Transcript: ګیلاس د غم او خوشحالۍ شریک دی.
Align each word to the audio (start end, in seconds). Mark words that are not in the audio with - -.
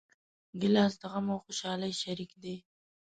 ګیلاس 0.59 0.93
د 1.01 1.03
غم 1.11 1.27
او 1.33 1.37
خوشحالۍ 1.45 1.93
شریک 2.01 2.31
دی. 2.43 2.55